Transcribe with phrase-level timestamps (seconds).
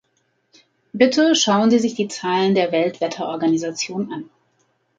[0.93, 4.29] Bitte schauen Sie sich die Zahlen der Weltwetterorganisation an.